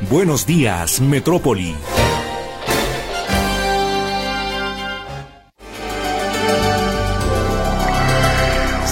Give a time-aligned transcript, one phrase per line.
[0.00, 1.74] Buenos días, Metrópoli.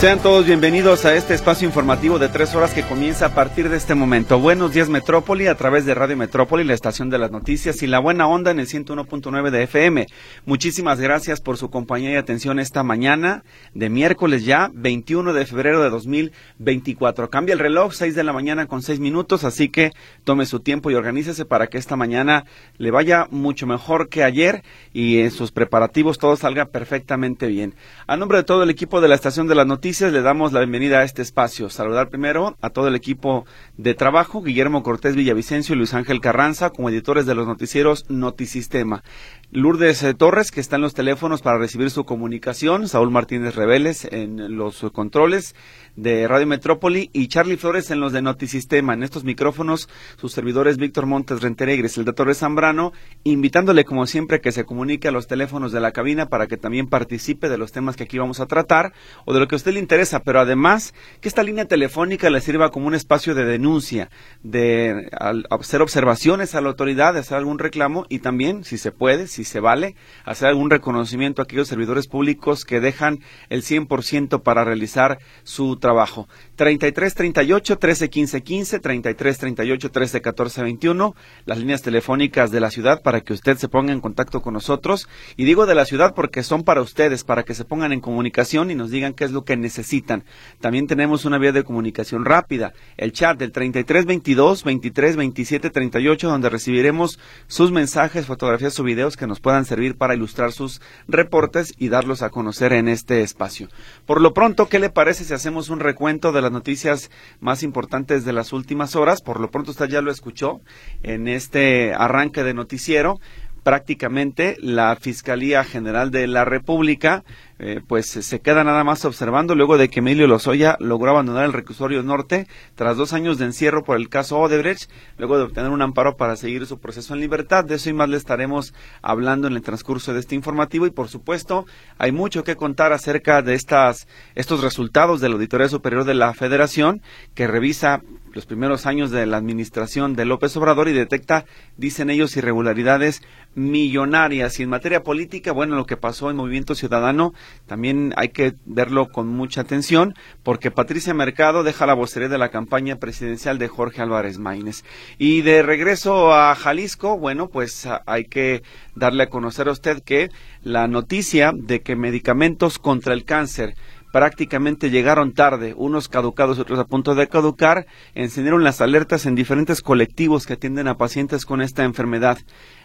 [0.05, 3.79] Sean todos bienvenidos a este espacio informativo de tres horas que comienza a partir de
[3.79, 4.39] este momento.
[4.39, 8.01] Buenos días Metrópoli a través de Radio Metrópoli, la estación de las noticias y la
[8.01, 10.07] buena onda en el 101.9 de FM.
[10.45, 15.83] Muchísimas gracias por su compañía y atención esta mañana de miércoles ya, 21 de febrero
[15.83, 17.31] de 2024.
[17.31, 19.93] Cambia el reloj, 6 de la mañana con 6 minutos, así que
[20.25, 22.45] tome su tiempo y organícese para que esta mañana
[22.77, 27.75] le vaya mucho mejor que ayer y en sus preparativos todo salga perfectamente bien.
[28.07, 30.59] A nombre de todo el equipo de la estación de las noticias, le damos la
[30.59, 31.71] bienvenida a este espacio.
[31.71, 36.71] Saludar primero a todo el equipo de trabajo, Guillermo Cortés Villavicencio y Luis Ángel Carranza,
[36.71, 39.05] como editores de los noticieros Notisistema.
[39.53, 44.05] Lourdes eh, Torres, que está en los teléfonos para recibir su comunicación, Saúl Martínez Reveles
[44.11, 45.55] en los controles
[45.95, 48.95] de Radio Metrópoli y Charlie Flores en los de Notisistema.
[48.95, 54.41] En estos micrófonos, sus servidores Víctor Montes Renteregres, el de Torres Zambrano, invitándole como siempre
[54.41, 57.71] que se comunique a los teléfonos de la cabina para que también participe de los
[57.71, 58.93] temas que aquí vamos a tratar
[59.25, 62.71] o de lo que usted le interesa, pero además que esta línea telefónica le sirva
[62.71, 64.09] como un espacio de denuncia,
[64.43, 65.11] de
[65.51, 69.45] hacer observaciones a la autoridad, de hacer algún reclamo y también, si se puede, si
[69.45, 73.21] se vale, hacer algún reconocimiento a aquellos servidores públicos que dejan
[73.51, 76.29] el 100% para realizar su trabajo.
[76.57, 81.15] 33 38 13 15 15, 33 38 13 14 21,
[81.45, 85.09] las líneas telefónicas de la ciudad para que usted se ponga en contacto con nosotros.
[85.37, 88.71] Y digo de la ciudad porque son para ustedes, para que se pongan en comunicación
[88.71, 90.25] y nos digan qué es lo que necesitan.
[90.61, 96.29] También tenemos una vía de comunicación rápida, el chat del 33 22 23 27 38,
[96.29, 101.75] donde recibiremos sus mensajes, fotografías o videos que nos puedan servir para ilustrar sus reportes
[101.79, 103.69] y darlos a conocer en este espacio.
[104.07, 107.11] Por lo pronto, ¿qué le parece si hacemos un recuento de las noticias
[107.41, 109.23] más importantes de las últimas horas?
[109.23, 110.61] Por lo pronto usted ya lo escuchó
[111.03, 113.19] en este arranque de noticiero
[113.65, 117.25] prácticamente la Fiscalía General de la República
[117.67, 121.55] eh, pues se queda nada más observando luego de que Emilio Lozoya logró abandonar el
[121.55, 125.81] reclusorio norte tras dos años de encierro por el caso Odebrecht, luego de obtener un
[125.81, 127.65] amparo para seguir su proceso en libertad.
[127.65, 131.09] De eso y más le estaremos hablando en el transcurso de este informativo y por
[131.09, 131.65] supuesto
[131.97, 136.35] hay mucho que contar acerca de estas, estos resultados de la Auditoría Superior de la
[136.35, 137.01] Federación
[137.35, 138.03] que revisa
[138.35, 141.47] los primeros años de la administración de López Obrador y detecta,
[141.77, 143.23] dicen ellos, irregularidades
[143.55, 144.59] millonarias.
[144.59, 147.33] Y en materia política, bueno, lo que pasó en Movimiento Ciudadano
[147.67, 152.51] también hay que verlo con mucha atención porque Patricia Mercado deja la vocería de la
[152.51, 154.85] campaña presidencial de Jorge Álvarez Maínez.
[155.19, 158.63] Y de regreso a Jalisco, bueno, pues hay que
[158.95, 160.31] darle a conocer a usted que
[160.63, 163.75] la noticia de que medicamentos contra el cáncer
[164.15, 169.83] prácticamente llegaron tarde, unos caducados, otros a punto de caducar, encendieron las alertas en diferentes
[169.83, 172.39] colectivos que atienden a pacientes con esta enfermedad.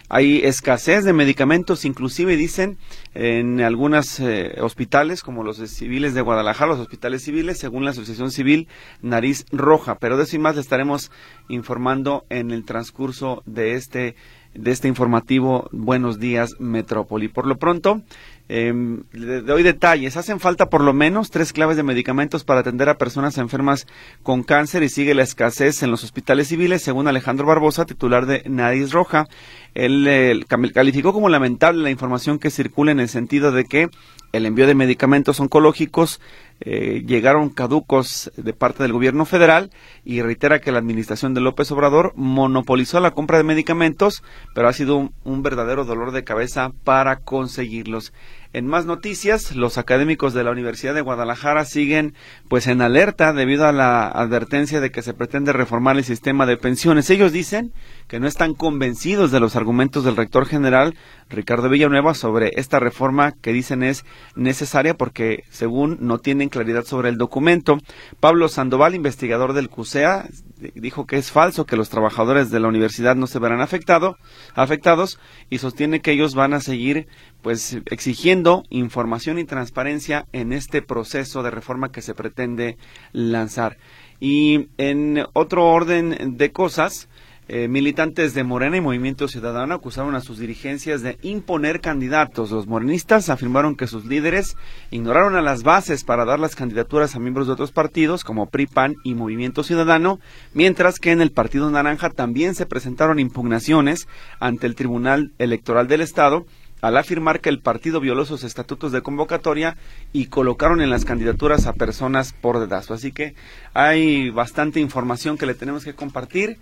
[0.10, 2.78] Hay escasez de medicamentos, inclusive dicen
[3.14, 8.32] en algunos eh, hospitales, como los civiles de Guadalajara, los hospitales civiles, según la Asociación
[8.32, 8.68] Civil
[9.04, 10.00] Nariz Roja.
[10.00, 11.12] Pero de eso más le estaremos
[11.48, 14.16] informando en el transcurso de este
[14.56, 17.28] de este informativo Buenos Días Metrópoli.
[17.28, 18.02] Por lo pronto,
[18.50, 18.74] eh,
[19.12, 20.18] le doy detalles.
[20.18, 23.86] Hacen falta por lo menos tres claves de medicamentos para atender a personas enfermas
[24.24, 28.42] con cáncer y sigue la escasez en los hospitales civiles, según Alejandro Barbosa, titular de
[28.48, 29.28] Nariz Roja.
[29.76, 33.90] Él calificó como lamentable la información que circula en el sentido de que
[34.32, 36.20] el envío de medicamentos oncológicos
[36.62, 39.72] eh, llegaron caducos de parte del gobierno federal
[40.04, 44.24] y reitera que la administración de López Obrador monopolizó la compra de medicamentos,
[44.54, 48.14] pero ha sido un verdadero dolor de cabeza para conseguirlos.
[48.52, 52.16] En más noticias, los académicos de la Universidad de Guadalajara siguen
[52.48, 56.58] pues en alerta debido a la advertencia de que se pretende reformar el sistema de
[56.58, 57.12] pensiones.
[57.12, 57.72] Ellos dicen
[58.08, 60.96] que no están convencidos de los argumentos del rector general
[61.30, 64.04] Ricardo Villanueva sobre esta reforma que dicen es
[64.36, 67.78] necesaria porque según no tienen claridad sobre el documento.
[68.20, 70.28] Pablo Sandoval, investigador del CUSEA,
[70.76, 74.18] dijo que es falso que los trabajadores de la universidad no se verán afectado,
[74.56, 75.20] afectados
[75.50, 77.08] y sostiene que ellos van a seguir
[77.42, 82.78] pues exigiendo información y transparencia en este proceso de reforma que se pretende
[83.12, 83.78] lanzar.
[84.20, 87.09] Y en otro orden de cosas,
[87.52, 92.52] Eh, militantes de Morena y Movimiento Ciudadano acusaron a sus dirigencias de imponer candidatos.
[92.52, 94.56] Los morenistas afirmaron que sus líderes
[94.92, 98.68] ignoraron a las bases para dar las candidaturas a miembros de otros partidos como PRI,
[98.68, 100.20] PAN y Movimiento Ciudadano,
[100.54, 104.08] mientras que en el Partido Naranja también se presentaron impugnaciones
[104.40, 106.46] ante el Tribunal Electoral del Estado
[106.82, 109.76] al afirmar que el partido violó sus estatutos de convocatoria
[110.14, 112.94] y colocaron en las candidaturas a personas por dedazo.
[112.94, 113.34] Así que
[113.74, 116.58] hay bastante información que le tenemos que compartir.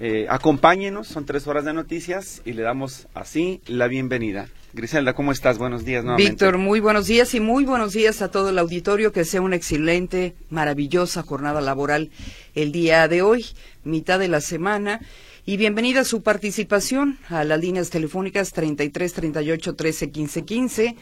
[0.00, 4.48] Eh, acompáñenos, son tres horas de noticias y le damos así la bienvenida.
[4.72, 5.58] Griselda, ¿cómo estás?
[5.58, 6.30] Buenos días nuevamente.
[6.30, 9.12] Víctor, muy buenos días y muy buenos días a todo el auditorio.
[9.12, 12.10] Que sea una excelente, maravillosa jornada laboral
[12.54, 13.46] el día de hoy,
[13.82, 15.00] mitad de la semana.
[15.48, 20.96] Y bienvenida a su participación a las líneas telefónicas 33 38 13 15 15,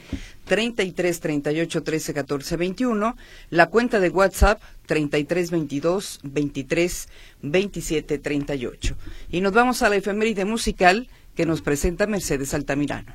[0.44, 3.16] 33 38 13 14 21,
[3.50, 7.08] la cuenta de WhatsApp 33 22 23
[7.42, 8.96] 27 38.
[9.30, 13.14] Y nos vamos a la efeméride musical que nos presenta Mercedes Altamirano.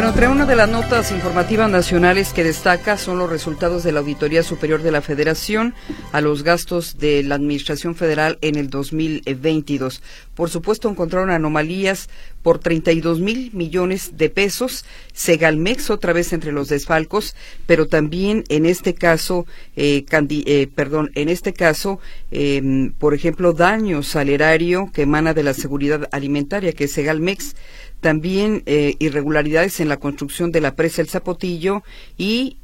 [0.00, 4.00] Bueno, entre una de las notas informativas nacionales que destaca son los resultados de la
[4.00, 5.74] Auditoría Superior de la Federación
[6.12, 10.02] a los gastos de la Administración Federal en el 2022.
[10.34, 12.08] Por supuesto, encontraron anomalías
[12.42, 17.36] por 32 mil millones de pesos, Segalmex otra vez entre los desfalcos,
[17.66, 19.44] pero también en este caso,
[19.76, 22.00] eh, eh, perdón, en este caso,
[22.30, 27.54] em, por ejemplo, daño salerario que emana de la seguridad alimentaria, que es Segalmex,
[28.00, 31.82] también eh, irregularidades en la construcción de la presa El Zapotillo
[32.16, 32.56] y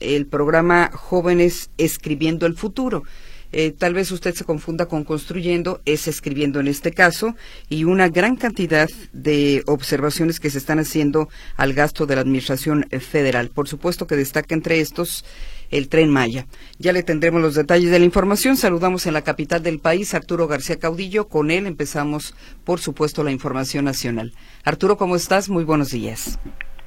[0.00, 3.02] el programa Jóvenes Escribiendo el Futuro.
[3.50, 7.34] Eh, tal vez usted se confunda con construyendo, es escribiendo en este caso,
[7.70, 12.86] y una gran cantidad de observaciones que se están haciendo al gasto de la Administración
[13.00, 13.48] Federal.
[13.48, 15.24] Por supuesto que destaca entre estos
[15.70, 16.46] el tren Maya.
[16.78, 18.56] Ya le tendremos los detalles de la información.
[18.56, 21.28] Saludamos en la capital del país Arturo García Caudillo.
[21.28, 22.34] Con él empezamos,
[22.64, 24.32] por supuesto, la información nacional.
[24.64, 25.48] Arturo, ¿cómo estás?
[25.48, 26.38] Muy buenos días.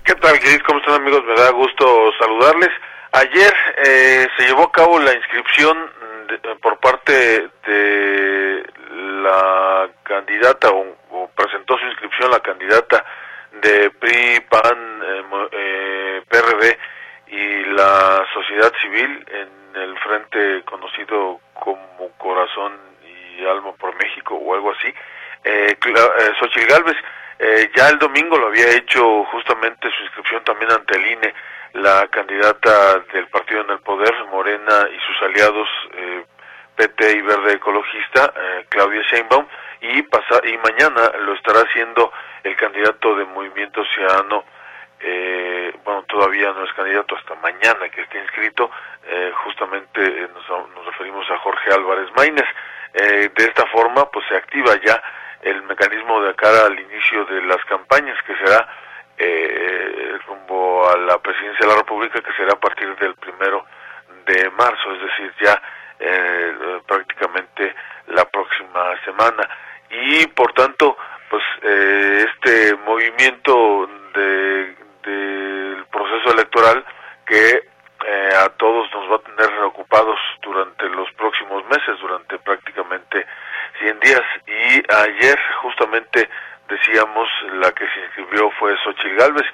[0.04, 0.63] ¿Qué tal, queridos?
[0.66, 1.24] ¿Cómo están, amigos?
[1.25, 2.69] Me da gusto saludarles.
[3.13, 3.54] Ayer
[3.86, 5.77] eh, se llevó a cabo la inscripción
[6.62, 8.63] por parte de
[9.24, 13.04] la candidata o, presentó su inscripción la candidata
[13.62, 16.77] de PRI, PAN, eh, eh PRD
[17.31, 22.74] y la sociedad civil en el frente conocido como Corazón
[23.04, 24.88] y Alma por México o algo así.
[25.44, 26.98] Eh, eh Xochitl Galvez
[27.44, 31.33] eh, ya el domingo lo había hecho justamente su inscripción también ante el INE
[31.74, 36.25] la candidata del partido en el poder, Morena y sus aliados eh,
[36.75, 39.48] PT y Verde Ecologista, eh, Claudia Sheinbaum,
[39.81, 42.12] y, pasa, y mañana lo estará haciendo
[42.44, 44.44] el candidato de Movimiento Ciudadano,
[45.03, 48.69] eh, bueno, todavía no es candidato hasta mañana que esté inscrito,
[49.07, 52.45] eh, justamente eh, nos, nos, referimos a Jorge Álvarez Maínez.
[52.94, 55.01] Eh, de esta forma, pues se activa ya
[55.42, 58.68] el mecanismo de cara al inicio de las campañas, que será
[59.18, 63.65] eh, rumbo a la presidencia de la República, que será a partir del primero
[64.25, 65.62] de marzo, es decir, ya
[66.00, 67.74] eh, prácticamente
[68.07, 69.50] la próxima semana.
[69.89, 70.98] Y por tanto,
[71.30, 76.83] pues este movimiento de del proceso electoral
[77.25, 77.71] que
[78.06, 83.25] eh, a todos nos va a tener ocupados durante los próximos meses, durante prácticamente
[83.79, 84.24] 100 días.
[84.48, 86.29] Y ayer justamente
[86.67, 89.46] decíamos la que se inscribió fue Xochitl Galvez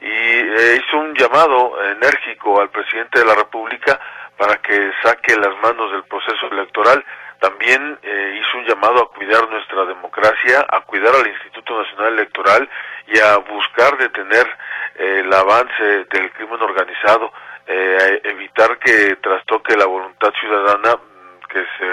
[0.00, 4.00] y eh, hizo un llamado enérgico al presidente de la República
[4.36, 7.04] para que saque las manos del proceso electoral.
[7.40, 12.68] También eh, hizo un llamado a cuidar nuestra democracia, a cuidar al Instituto Nacional Electoral
[13.08, 14.46] y a buscar detener
[14.94, 17.32] el avance del crimen organizado,
[17.66, 21.86] eh, evitar que trastoque la voluntad ciudadana mm, que se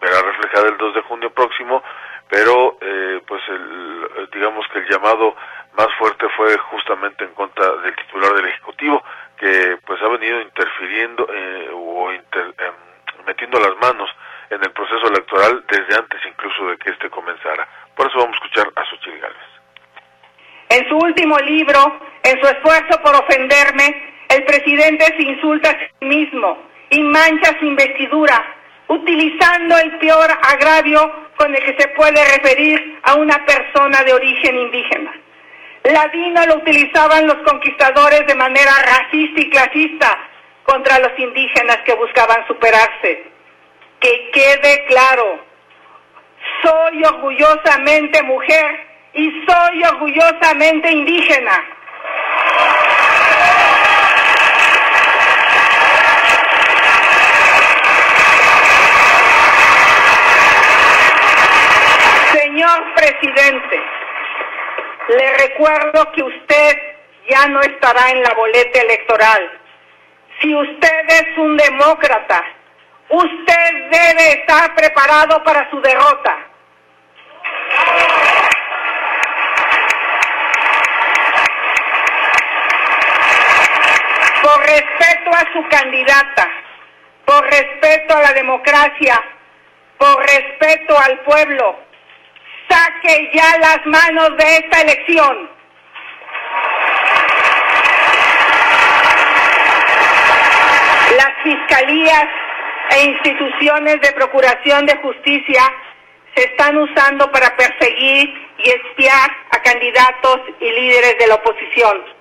[0.00, 1.82] verá reflejada el 2 de junio próximo,
[2.28, 5.34] pero eh, pues el, digamos que el llamado
[5.76, 9.02] más fuerte fue justamente en contra del titular del Ejecutivo,
[9.36, 12.72] que pues ha venido interfiriendo eh, o inter, eh,
[13.26, 14.10] metiendo las manos
[14.50, 17.66] en el proceso electoral desde antes incluso de que este comenzara.
[17.94, 19.59] Por eso vamos a escuchar a Xochitl Gálvez.
[20.70, 26.06] En su último libro, en su esfuerzo por ofenderme, el presidente se insulta a sí
[26.06, 26.58] mismo
[26.90, 33.16] y mancha su investidura, utilizando el peor agravio con el que se puede referir a
[33.16, 35.12] una persona de origen indígena.
[35.82, 40.18] Ladino lo utilizaban los conquistadores de manera racista y clasista
[40.62, 43.24] contra los indígenas que buscaban superarse.
[43.98, 45.44] Que quede claro,
[46.62, 51.64] soy orgullosamente mujer y soy orgullosamente indígena.
[62.32, 63.80] Señor presidente,
[65.08, 66.78] le recuerdo que usted
[67.28, 69.60] ya no estará en la boleta electoral.
[70.40, 72.44] Si usted es un demócrata,
[73.08, 76.38] usted debe estar preparado para su derrota.
[85.20, 86.48] Respeto a su candidata,
[87.24, 89.22] por respeto a la democracia,
[89.98, 91.78] por respeto al pueblo,
[92.68, 95.50] saque ya las manos de esta elección.
[101.16, 102.24] Las fiscalías
[102.90, 105.62] e instituciones de procuración de justicia
[106.34, 112.19] se están usando para perseguir y espiar a candidatos y líderes de la oposición.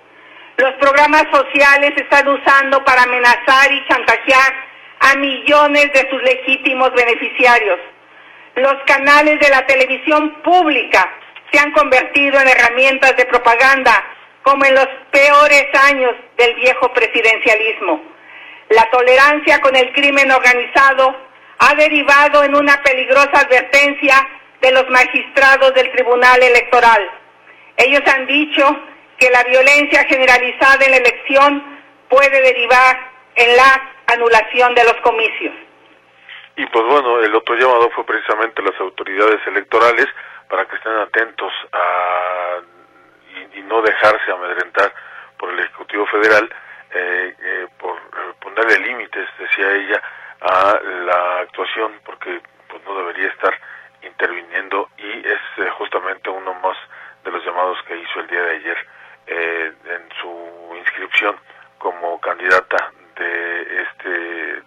[0.59, 4.53] Los programas sociales están usando para amenazar y chantajear
[4.99, 7.79] a millones de sus legítimos beneficiarios.
[8.55, 11.09] Los canales de la televisión pública
[11.49, 14.03] se han convertido en herramientas de propaganda,
[14.43, 18.01] como en los peores años del viejo presidencialismo.
[18.67, 21.15] La tolerancia con el crimen organizado
[21.59, 24.27] ha derivado en una peligrosa advertencia
[24.59, 27.09] de los magistrados del Tribunal Electoral.
[27.77, 28.88] Ellos han dicho
[29.19, 32.97] que la violencia generalizada en la elección puede derivar
[33.35, 35.53] en la anulación de los comicios.
[36.55, 40.07] Y pues bueno, el otro llamado fue precisamente las autoridades electorales
[40.49, 42.59] para que estén atentos a,
[43.35, 44.93] y, y no dejarse amedrentar
[45.37, 46.49] por el Ejecutivo Federal,
[46.91, 50.01] eh, eh, por eh, ponerle límites, decía ella,
[50.41, 53.53] a la actuación, porque pues no debería estar
[54.01, 56.77] interviniendo y es eh, justamente uno más
[57.23, 58.77] de los llamados que hizo el día de ayer
[59.29, 61.35] eh, en su inscripción
[61.77, 64.09] como candidata de este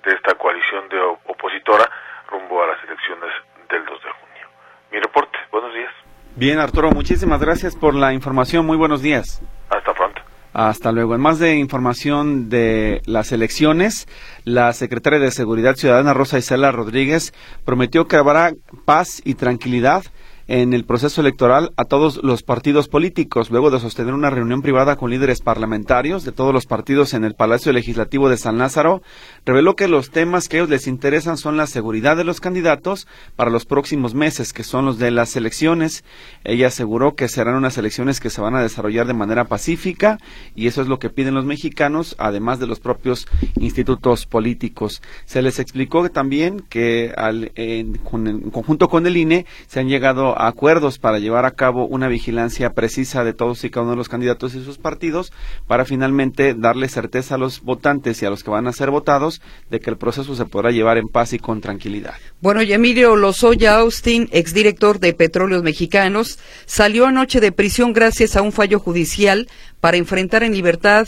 [0.04, 1.88] de esta coalición de opositora
[2.28, 3.30] rumbo a las elecciones
[3.68, 4.48] del 2 de junio.
[4.90, 5.38] Mi reporte.
[5.50, 5.92] Buenos días.
[6.34, 8.66] Bien, Arturo, muchísimas gracias por la información.
[8.66, 9.42] Muy buenos días.
[9.68, 10.22] Hasta pronto.
[10.54, 11.14] Hasta luego.
[11.14, 14.06] En más de información de las elecciones,
[14.44, 17.32] la secretaria de Seguridad Ciudadana Rosa Isela Rodríguez
[17.64, 18.52] prometió que habrá
[18.84, 20.04] paz y tranquilidad
[20.48, 24.96] en el proceso electoral a todos los partidos políticos, luego de sostener una reunión privada
[24.96, 29.02] con líderes parlamentarios de todos los partidos en el Palacio Legislativo de San Lázaro,
[29.44, 33.06] reveló que los temas que a ellos les interesan son la seguridad de los candidatos
[33.36, 36.04] para los próximos meses, que son los de las elecciones.
[36.44, 40.18] Ella aseguró que serán unas elecciones que se van a desarrollar de manera pacífica
[40.54, 43.26] y eso es lo que piden los mexicanos, además de los propios
[43.58, 45.02] institutos políticos.
[45.24, 49.88] Se les explicó también que al, en, con, en conjunto con el INE se han
[49.88, 53.96] llegado acuerdos para llevar a cabo una vigilancia precisa de todos y cada uno de
[53.96, 55.32] los candidatos y sus partidos
[55.66, 59.40] para finalmente darle certeza a los votantes y a los que van a ser votados
[59.70, 62.14] de que el proceso se podrá llevar en paz y con tranquilidad.
[62.40, 68.42] Bueno, y Emilio Lozoya Austin, exdirector de Petróleos Mexicanos, salió anoche de prisión gracias a
[68.42, 69.48] un fallo judicial
[69.80, 71.06] para enfrentar en libertad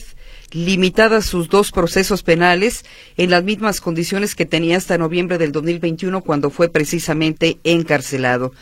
[0.55, 2.85] limitadas sus dos procesos penales
[3.17, 8.53] en las mismas condiciones que tenía hasta noviembre del 2021 cuando fue precisamente encarcelado.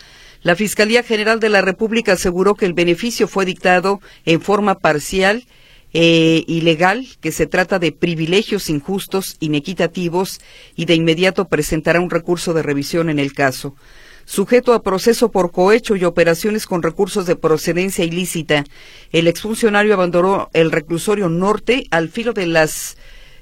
[0.43, 5.45] La Fiscalía General de la República aseguró que el beneficio fue dictado en forma parcial
[5.93, 10.41] e ilegal, que se trata de privilegios injustos, inequitativos
[10.75, 13.77] y de inmediato presentará un recurso de revisión en el caso.
[14.25, 18.65] Sujeto a proceso por cohecho y operaciones con recursos de procedencia ilícita,
[19.13, 22.97] el exfuncionario abandonó el reclusorio norte al filo de las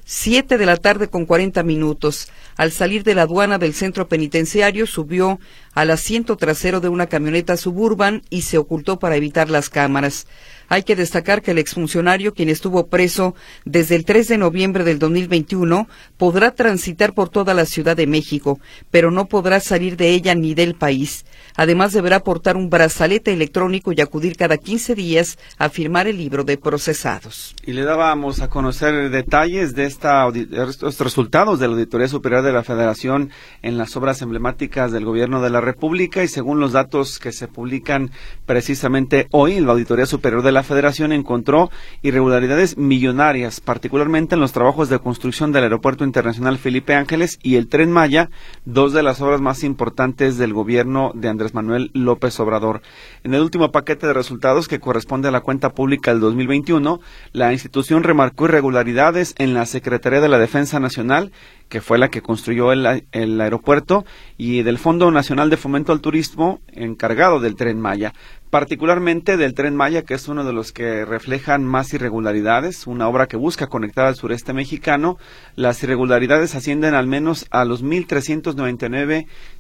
[0.05, 2.29] siete de la tarde con cuarenta minutos.
[2.57, 5.39] Al salir de la aduana del centro penitenciario, subió
[5.75, 10.27] al asiento trasero de una camioneta suburban y se ocultó para evitar las cámaras.
[10.73, 13.35] Hay que destacar que el exfuncionario, quien estuvo preso
[13.65, 18.61] desde el 3 de noviembre del 2021, podrá transitar por toda la Ciudad de México,
[18.89, 21.25] pero no podrá salir de ella ni del país.
[21.57, 26.45] Además, deberá portar un brazalete electrónico y acudir cada 15 días a firmar el libro
[26.45, 27.57] de procesados.
[27.67, 32.53] Y le dábamos a conocer detalles de esta, estos resultados de la Auditoría Superior de
[32.53, 33.31] la Federación
[33.63, 37.47] en las obras emblemáticas del Gobierno de la República y según los datos que se
[37.47, 38.11] publican
[38.45, 41.71] precisamente hoy, la Auditoría Superior de la Federación encontró
[42.03, 47.69] irregularidades millonarias, particularmente en los trabajos de construcción del Aeropuerto Internacional Felipe Ángeles y el
[47.69, 48.31] Tren Maya,
[48.65, 52.83] dos de las obras más importantes del gobierno de Andrés Manuel López Obrador.
[53.23, 57.01] En el último paquete de resultados que corresponde a la cuenta pública del 2021,
[57.33, 61.31] la institución remarcó irregularidades en la Secretaría de la Defensa Nacional
[61.71, 64.05] que fue la que construyó el, el, aeropuerto,
[64.37, 68.13] y del Fondo Nacional de Fomento al Turismo, encargado del tren Maya
[68.51, 73.29] particularmente del tren Maya, que es uno de los que reflejan más irregularidades, una obra
[73.29, 75.19] que busca conectar al sureste mexicano.
[75.55, 77.83] Las irregularidades ascienden al menos a los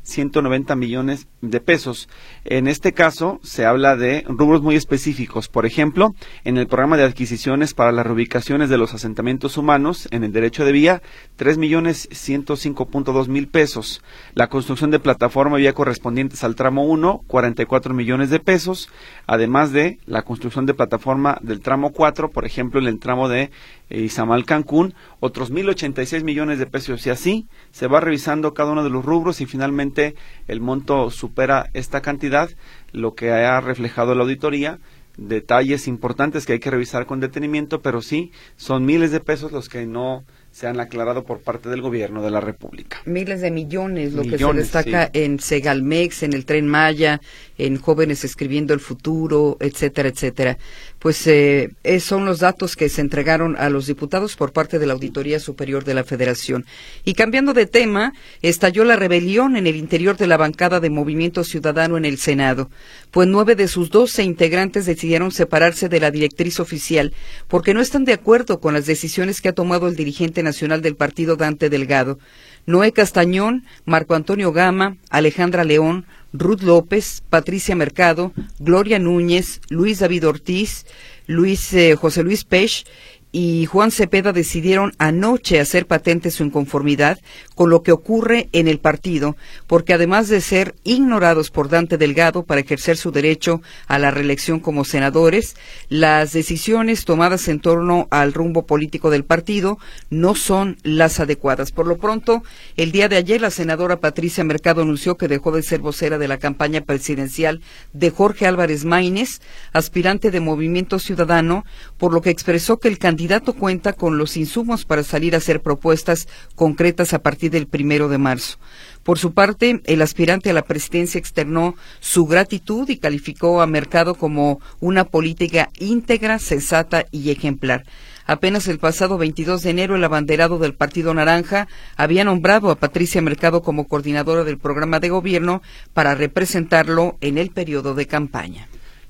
[0.04, 2.08] 1.399.190 millones de pesos.
[2.44, 5.48] En este caso, se habla de rubros muy específicos.
[5.48, 6.14] Por ejemplo,
[6.44, 10.64] en el programa de adquisiciones para las reubicaciones de los asentamientos humanos en el derecho
[10.64, 11.02] de vía,
[11.38, 14.02] 3.105.2 mil pesos.
[14.34, 18.88] La construcción de plataforma vía correspondientes al tramo 1, 44 millones de pesos
[19.30, 23.52] además de la construcción de plataforma del tramo 4, por ejemplo, en el tramo de
[23.90, 27.06] Izamal Cancún, otros 1.086 millones de pesos.
[27.06, 30.14] Y así se va revisando cada uno de los rubros y finalmente
[30.48, 32.50] el monto supera esta cantidad,
[32.92, 34.78] lo que ha reflejado la auditoría
[35.16, 39.68] detalles importantes que hay que revisar con detenimiento, pero sí son miles de pesos los
[39.68, 42.98] que no se han aclarado por parte del gobierno de la República.
[43.04, 47.20] Miles de millones, lo que se destaca en Segalmex, en el Tren Maya,
[47.56, 50.58] en Jóvenes Escribiendo el Futuro, etcétera, etcétera.
[51.00, 54.92] Pues eh, son los datos que se entregaron a los diputados por parte de la
[54.92, 56.66] Auditoría Superior de la Federación.
[57.04, 61.42] Y cambiando de tema, estalló la rebelión en el interior de la bancada de Movimiento
[61.42, 62.70] Ciudadano en el Senado,
[63.10, 67.14] pues nueve de sus doce integrantes decidieron separarse de la directriz oficial
[67.48, 70.96] porque no están de acuerdo con las decisiones que ha tomado el dirigente nacional del
[70.96, 72.18] partido Dante Delgado,
[72.66, 80.26] Noé Castañón, Marco Antonio Gama, Alejandra León, Ruth López, Patricia Mercado, Gloria Núñez, Luis David
[80.26, 80.86] Ortiz,
[81.26, 82.84] Luis eh, José Luis Pech
[83.32, 87.18] y Juan Cepeda decidieron anoche hacer patente su inconformidad
[87.54, 92.42] con lo que ocurre en el partido, porque además de ser ignorados por Dante Delgado
[92.42, 95.54] para ejercer su derecho a la reelección como senadores,
[95.88, 101.70] las decisiones tomadas en torno al rumbo político del partido no son las adecuadas.
[101.70, 102.42] Por lo pronto,
[102.76, 106.28] el día de ayer la senadora Patricia Mercado anunció que dejó de ser vocera de
[106.28, 107.60] la campaña presidencial
[107.92, 109.40] de Jorge Álvarez Maínez,
[109.72, 111.64] aspirante de Movimiento Ciudadano,
[111.96, 115.38] por lo que expresó que el candidato candidato cuenta con los insumos para salir a
[115.38, 118.56] hacer propuestas concretas a partir del primero de marzo.
[119.02, 124.14] Por su parte, el aspirante a la presidencia externó su gratitud y calificó a Mercado
[124.14, 127.84] como una política íntegra, sensata y ejemplar.
[128.24, 133.20] Apenas el pasado 22 de enero, el abanderado del Partido Naranja había nombrado a Patricia
[133.20, 135.60] Mercado como coordinadora del programa de gobierno
[135.92, 138.66] para representarlo en el periodo de campaña.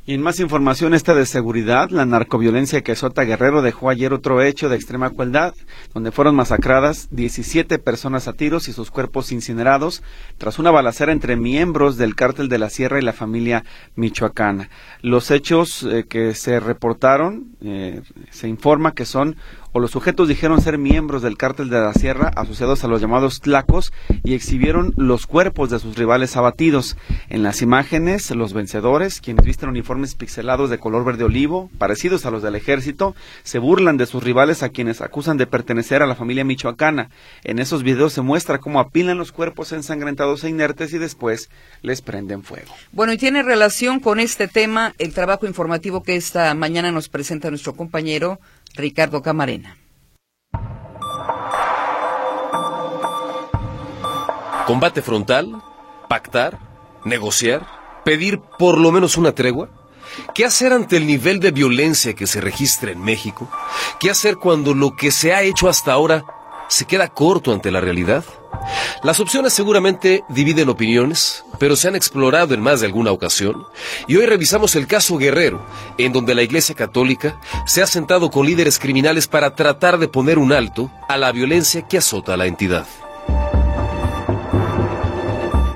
[0.07, 4.41] Y en más información esta de seguridad, la narcoviolencia que azota Guerrero dejó ayer otro
[4.41, 5.55] hecho de extrema crueldad,
[5.93, 10.03] donde fueron masacradas 17 personas a tiros y sus cuerpos incinerados
[10.39, 14.71] tras una balacera entre miembros del cártel de la Sierra y la familia michoacana.
[15.03, 19.37] Los hechos eh, que se reportaron, eh, se informa que son
[19.73, 23.41] o los sujetos dijeron ser miembros del cártel de la Sierra asociados a los llamados
[23.41, 23.93] tlacos
[24.25, 26.97] y exhibieron los cuerpos de sus rivales abatidos.
[27.29, 32.31] En las imágenes, los vencedores, quienes visten uniformes pixelados de color verde olivo, parecidos a
[32.31, 36.17] los del ejército, se burlan de sus rivales a quienes acusan de pertenecer a la
[36.17, 37.11] familia michoacana.
[37.45, 41.51] En esos videos se muestra cómo apilan los cuerpos ensangrentados e inertes y después
[41.83, 42.73] les prenden fuego.
[42.93, 47.51] Bueno, y tiene relación con este tema el trabajo informativo que esta mañana nos presenta
[47.51, 48.41] nuestro compañero
[48.75, 49.77] Ricardo Camarena.
[54.67, 55.63] Combate frontal,
[56.09, 56.59] pactar,
[57.05, 57.67] negociar,
[58.05, 59.69] pedir por lo menos una tregua.
[60.35, 63.51] ¿Qué hacer ante el nivel de violencia que se registra en México?
[63.99, 66.25] ¿Qué hacer cuando lo que se ha hecho hasta ahora
[66.69, 68.25] se queda corto ante la realidad?
[69.03, 73.67] Las opciones seguramente dividen opiniones, pero se han explorado en más de alguna ocasión,
[74.07, 75.65] y hoy revisamos el caso Guerrero,
[75.99, 80.39] en donde la Iglesia Católica se ha sentado con líderes criminales para tratar de poner
[80.39, 82.87] un alto a la violencia que azota a la entidad.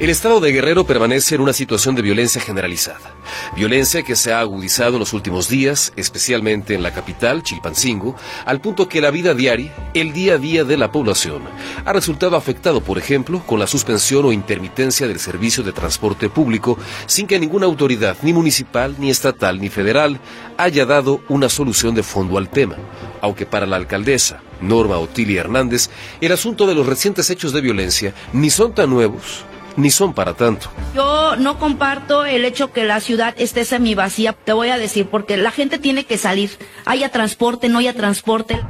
[0.04, 3.14] El estado de Guerrero permanece en una situación de violencia generalizada.
[3.56, 8.14] Violencia que se ha agudizado en los últimos días, especialmente en la capital, Chilpancingo,
[8.44, 11.44] al punto que la vida diaria, el día a día de la población,
[11.86, 16.76] ha resultado afectado, por ejemplo, con la suspensión o intermitencia del servicio de transporte público,
[17.06, 20.20] sin que ninguna autoridad, ni municipal, ni estatal, ni federal,
[20.58, 22.76] haya dado una solución de fondo al tema.
[23.22, 25.88] Aunque para la alcaldesa, Norma Otilia Hernández,
[26.20, 30.34] el asunto de los recientes hechos de violencia ni son tan nuevos, ni son para
[30.34, 30.68] tanto.
[30.94, 35.36] Yo no comparto el hecho que la ciudad esté semivacía, te voy a decir, porque
[35.36, 36.50] la gente tiene que salir,
[36.84, 38.60] haya transporte, no haya transporte.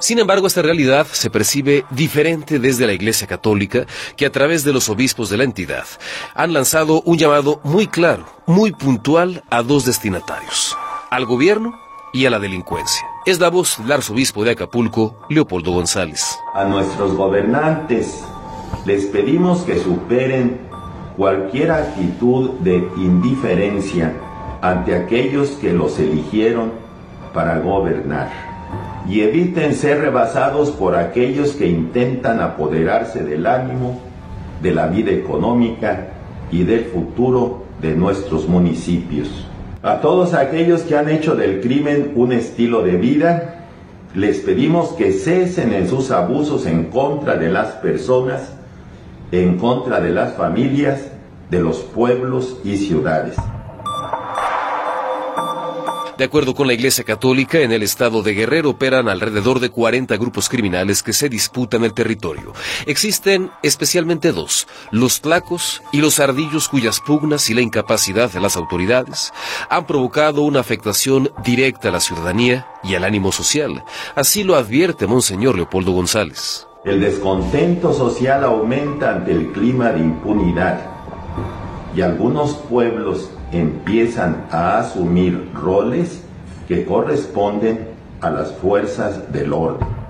[0.00, 3.86] Sin embargo, esta realidad se percibe diferente desde la Iglesia Católica,
[4.18, 5.86] que a través de los obispos de la entidad
[6.34, 10.76] han lanzado un llamado muy claro, muy puntual a dos destinatarios,
[11.10, 11.80] al gobierno
[12.12, 13.02] y a la delincuencia.
[13.24, 16.38] Es la voz del arzobispo de Acapulco, Leopoldo González.
[16.52, 18.22] A nuestros gobernantes
[18.86, 20.58] les pedimos que superen
[21.16, 24.12] cualquier actitud de indiferencia
[24.60, 26.72] ante aquellos que los eligieron
[27.32, 28.30] para gobernar
[29.08, 34.00] y eviten ser rebasados por aquellos que intentan apoderarse del ánimo,
[34.62, 36.08] de la vida económica
[36.50, 39.46] y del futuro de nuestros municipios.
[39.82, 43.66] A todos aquellos que han hecho del crimen un estilo de vida,
[44.14, 48.53] les pedimos que cesen en sus abusos en contra de las personas,
[49.32, 51.10] en contra de las familias,
[51.50, 53.36] de los pueblos y ciudades.
[56.16, 60.16] De acuerdo con la Iglesia Católica, en el estado de Guerrero operan alrededor de 40
[60.16, 62.52] grupos criminales que se disputan el territorio.
[62.86, 68.56] Existen especialmente dos, los tlacos y los ardillos cuyas pugnas y la incapacidad de las
[68.56, 69.32] autoridades
[69.68, 73.82] han provocado una afectación directa a la ciudadanía y al ánimo social.
[74.14, 76.68] Así lo advierte Monseñor Leopoldo González.
[76.84, 80.80] El descontento social aumenta ante el clima de impunidad
[81.96, 86.22] y algunos pueblos empiezan a asumir roles
[86.68, 87.88] que corresponden
[88.20, 90.03] a las fuerzas del orden.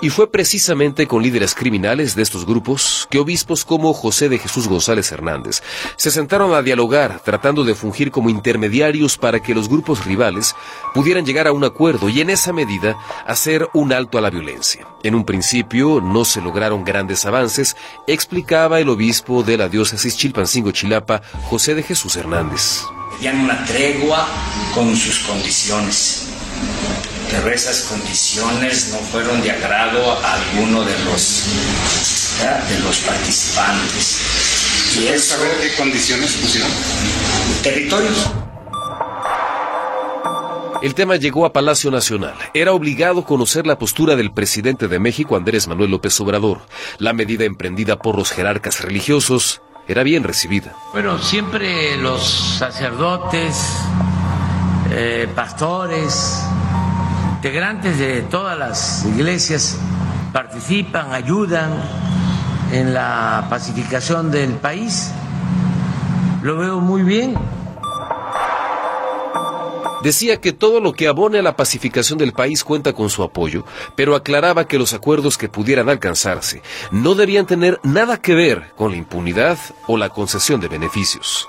[0.00, 4.68] Y fue precisamente con líderes criminales de estos grupos que obispos como José de Jesús
[4.68, 5.62] González Hernández
[5.96, 10.54] se sentaron a dialogar tratando de fungir como intermediarios para que los grupos rivales
[10.94, 14.86] pudieran llegar a un acuerdo y en esa medida hacer un alto a la violencia.
[15.02, 20.70] En un principio no se lograron grandes avances, explicaba el obispo de la diócesis Chilpancingo
[20.70, 22.82] Chilapa, José de Jesús Hernández.
[23.20, 24.28] Una tregua
[24.74, 26.28] con sus condiciones
[27.30, 31.44] pero esas condiciones no fueron de agrado a alguno de los,
[32.68, 34.96] de los participantes.
[34.98, 36.70] ¿Y eso, saber qué condiciones pusieron?
[37.62, 38.30] Territorios.
[40.80, 42.34] El tema llegó a Palacio Nacional.
[42.54, 46.60] Era obligado conocer la postura del presidente de México, Andrés Manuel López Obrador.
[46.98, 50.76] La medida emprendida por los jerarcas religiosos era bien recibida.
[50.92, 52.22] Bueno, siempre los
[52.58, 53.56] sacerdotes,
[54.90, 56.44] eh, pastores,
[57.38, 59.78] integrantes de todas las iglesias
[60.32, 61.70] participan, ayudan
[62.72, 65.12] en la pacificación del país.
[66.42, 67.36] Lo veo muy bien.
[70.02, 73.64] Decía que todo lo que abone a la pacificación del país cuenta con su apoyo,
[73.94, 78.90] pero aclaraba que los acuerdos que pudieran alcanzarse no debían tener nada que ver con
[78.90, 81.48] la impunidad o la concesión de beneficios.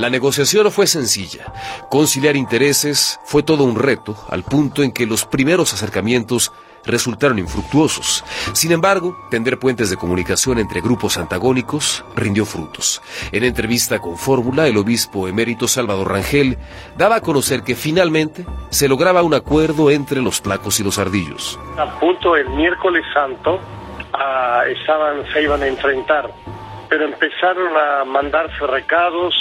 [0.00, 1.52] La negociación fue sencilla.
[1.90, 6.52] Conciliar intereses fue todo un reto, al punto en que los primeros acercamientos
[6.86, 8.24] resultaron infructuosos.
[8.54, 13.02] Sin embargo, tender puentes de comunicación entre grupos antagónicos rindió frutos.
[13.30, 16.56] En entrevista con Fórmula, el obispo emérito Salvador Rangel
[16.96, 21.60] daba a conocer que finalmente se lograba un acuerdo entre los placos y los ardillos.
[21.76, 23.60] A punto el miércoles santo
[24.14, 26.32] ah, estaban, se iban a enfrentar,
[26.90, 29.34] pero empezaron a mandarse recados,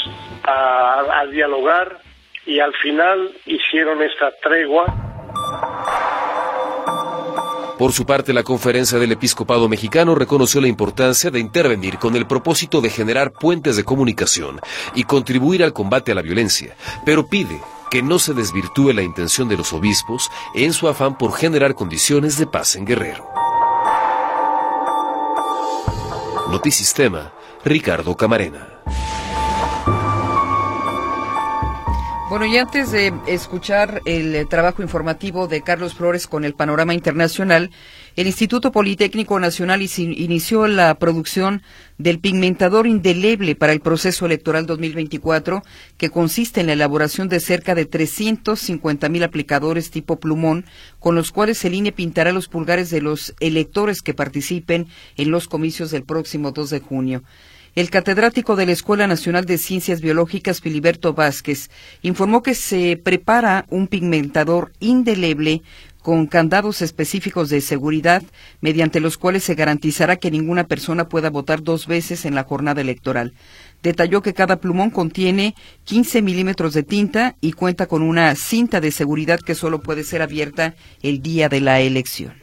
[0.43, 1.99] a, dialogar
[2.45, 4.85] y al final hicieron esta tregua.
[7.77, 12.27] Por su parte, la conferencia del episcopado mexicano reconoció la importancia de intervenir con el
[12.27, 14.59] propósito de generar puentes de comunicación
[14.95, 17.59] y contribuir al combate a la violencia, pero pide
[17.89, 22.37] que no se desvirtúe la intención de los obispos en su afán por generar condiciones
[22.37, 23.27] de paz en Guerrero.
[26.51, 27.31] Notisistema,
[27.63, 28.67] Ricardo Camarena.
[32.29, 36.93] Bueno, y antes de escuchar el eh, trabajo informativo de Carlos Flores con el panorama
[36.93, 37.71] internacional,
[38.15, 41.63] el Instituto Politécnico Nacional inició la producción
[41.99, 45.61] del pigmentador indeleble para el proceso electoral 2024,
[45.97, 50.65] que consiste en la elaboración de cerca de 350 mil aplicadores tipo plumón,
[50.97, 55.47] con los cuales el INE pintará los pulgares de los electores que participen en los
[55.47, 57.23] comicios del próximo 2 de junio.
[57.75, 61.69] El catedrático de la Escuela Nacional de Ciencias Biológicas, Filiberto Vázquez,
[62.01, 65.61] informó que se prepara un pigmentador indeleble
[66.01, 68.23] con candados específicos de seguridad,
[68.61, 72.81] mediante los cuales se garantizará que ninguna persona pueda votar dos veces en la jornada
[72.81, 73.33] electoral.
[73.83, 78.91] Detalló que cada plumón contiene 15 milímetros de tinta y cuenta con una cinta de
[78.91, 82.33] seguridad que solo puede ser abierta el día de la elección.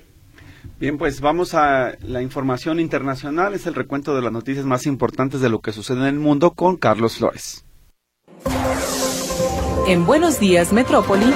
[0.78, 3.54] Bien, pues vamos a la información internacional.
[3.54, 6.50] Es el recuento de las noticias más importantes de lo que sucede en el mundo
[6.50, 7.64] con Carlos Flores.
[9.88, 11.32] En Buenos Días, Metrópoli.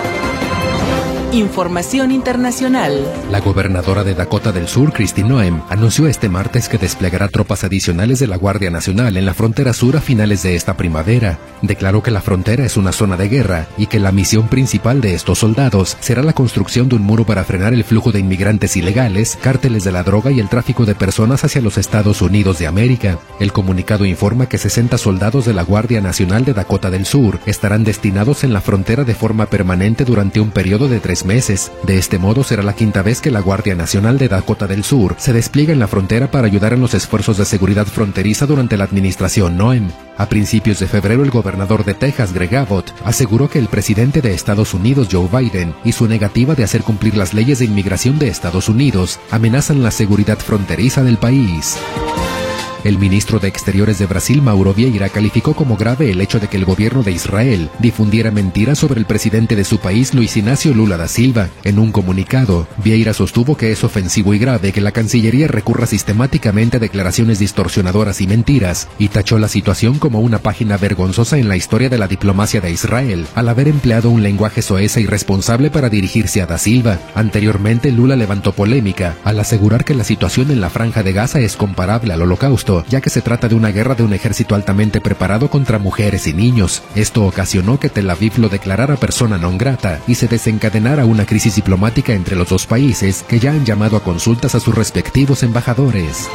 [1.33, 3.07] Información internacional.
[3.31, 8.19] La gobernadora de Dakota del Sur, Christine Noem, anunció este martes que desplegará tropas adicionales
[8.19, 11.39] de la Guardia Nacional en la frontera sur a finales de esta primavera.
[11.63, 15.15] Declaró que la frontera es una zona de guerra y que la misión principal de
[15.15, 19.39] estos soldados será la construcción de un muro para frenar el flujo de inmigrantes ilegales,
[19.41, 23.19] cárteles de la droga y el tráfico de personas hacia los Estados Unidos de América.
[23.39, 27.85] El comunicado informa que 60 soldados de la Guardia Nacional de Dakota del Sur estarán
[27.85, 31.73] destinados en la frontera de forma permanente durante un periodo de tres meses.
[31.85, 35.15] De este modo será la quinta vez que la Guardia Nacional de Dakota del Sur
[35.19, 38.85] se despliega en la frontera para ayudar en los esfuerzos de seguridad fronteriza durante la
[38.85, 39.91] administración Noem.
[40.17, 44.35] A principios de febrero el gobernador de Texas, Greg Abbott, aseguró que el presidente de
[44.35, 48.29] Estados Unidos, Joe Biden, y su negativa de hacer cumplir las leyes de inmigración de
[48.29, 51.79] Estados Unidos amenazan la seguridad fronteriza del país.
[52.83, 56.57] El ministro de Exteriores de Brasil, Mauro Vieira, calificó como grave el hecho de que
[56.57, 60.97] el gobierno de Israel difundiera mentiras sobre el presidente de su país, Luis Ignacio Lula
[60.97, 61.51] da Silva.
[61.63, 66.79] En un comunicado, Vieira sostuvo que es ofensivo y grave que la Cancillería recurra sistemáticamente
[66.79, 71.57] a declaraciones distorsionadoras y mentiras, y tachó la situación como una página vergonzosa en la
[71.57, 75.91] historia de la diplomacia de Israel, al haber empleado un lenguaje soez e irresponsable para
[75.91, 76.99] dirigirse a da Silva.
[77.15, 81.57] Anteriormente, Lula levantó polémica al asegurar que la situación en la franja de Gaza es
[81.57, 85.51] comparable al holocausto ya que se trata de una guerra de un ejército altamente preparado
[85.51, 86.83] contra mujeres y niños.
[86.95, 91.57] Esto ocasionó que Tel Aviv lo declarara persona non grata y se desencadenara una crisis
[91.57, 96.29] diplomática entre los dos países que ya han llamado a consultas a sus respectivos embajadores.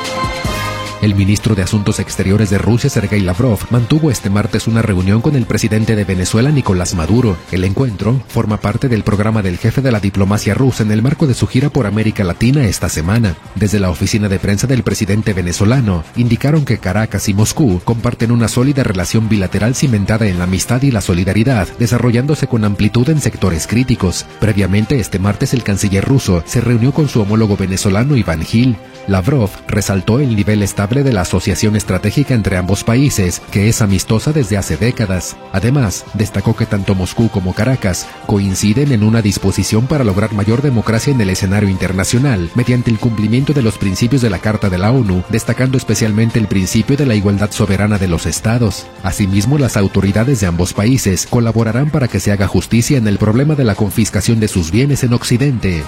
[1.02, 5.36] El ministro de Asuntos Exteriores de Rusia, Sergei Lavrov, mantuvo este martes una reunión con
[5.36, 7.38] el presidente de Venezuela, Nicolás Maduro.
[7.52, 11.28] El encuentro forma parte del programa del jefe de la diplomacia rusa en el marco
[11.28, 13.36] de su gira por América Latina esta semana.
[13.56, 18.48] Desde la oficina de prensa del presidente venezolano, indicaron que Caracas y Moscú comparten una
[18.48, 23.68] sólida relación bilateral cimentada en la amistad y la solidaridad, desarrollándose con amplitud en sectores
[23.68, 24.26] críticos.
[24.40, 28.78] Previamente, este martes, el canciller ruso se reunió con su homólogo venezolano Iván Gil.
[29.08, 34.32] Lavrov resaltó el nivel estable de la asociación estratégica entre ambos países, que es amistosa
[34.32, 35.36] desde hace décadas.
[35.52, 41.12] Además, destacó que tanto Moscú como Caracas coinciden en una disposición para lograr mayor democracia
[41.12, 44.92] en el escenario internacional mediante el cumplimiento de los principios de la Carta de la
[44.92, 48.86] ONU, destacando especialmente el principio de la igualdad soberana de los estados.
[49.04, 53.56] Asimismo, las autoridades de ambos países colaborarán para que se haga justicia en el problema
[53.56, 55.84] de la confiscación de sus bienes en Occidente.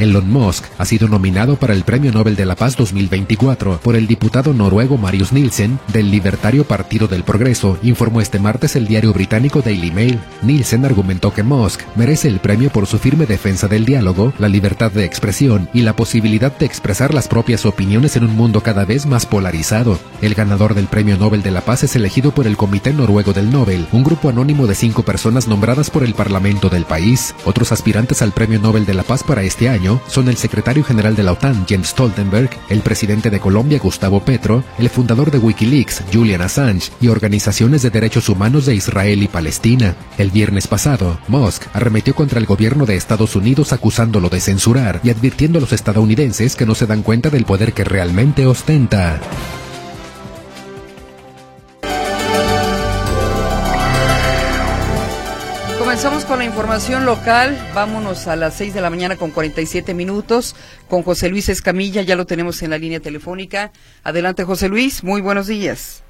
[0.00, 4.06] Elon Musk ha sido nominado para el Premio Nobel de la Paz 2024 por el
[4.06, 9.60] diputado noruego Marius Nielsen del Libertario Partido del Progreso, informó este martes el diario británico
[9.60, 10.18] Daily Mail.
[10.40, 14.90] Nielsen argumentó que Musk merece el premio por su firme defensa del diálogo, la libertad
[14.90, 19.04] de expresión y la posibilidad de expresar las propias opiniones en un mundo cada vez
[19.04, 19.98] más polarizado.
[20.22, 23.50] El ganador del Premio Nobel de la Paz es elegido por el Comité Noruego del
[23.50, 27.34] Nobel, un grupo anónimo de cinco personas nombradas por el Parlamento del país.
[27.44, 31.16] Otros aspirantes al Premio Nobel de la Paz para este año son el secretario general
[31.16, 36.04] de la OTAN, Jens Stoltenberg, el presidente de Colombia, Gustavo Petro, el fundador de Wikileaks,
[36.12, 39.96] Julian Assange, y organizaciones de derechos humanos de Israel y Palestina.
[40.18, 45.10] El viernes pasado, Musk arremetió contra el gobierno de Estados Unidos acusándolo de censurar y
[45.10, 49.20] advirtiendo a los estadounidenses que no se dan cuenta del poder que realmente ostenta.
[56.00, 57.54] Comenzamos con la información local.
[57.74, 60.56] Vámonos a las 6 de la mañana con 47 minutos
[60.88, 62.00] con José Luis Escamilla.
[62.00, 63.70] Ya lo tenemos en la línea telefónica.
[64.02, 65.04] Adelante, José Luis.
[65.04, 66.02] Muy buenos días.